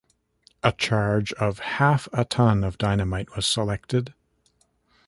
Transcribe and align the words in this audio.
A 0.63 0.71
charge 0.71 1.31
of 1.33 1.59
half 1.59 2.07
a 2.11 2.25
ton 2.25 2.63
of 2.63 2.79
dynamite 2.79 3.35
was 3.35 3.45
selected. 3.45 4.15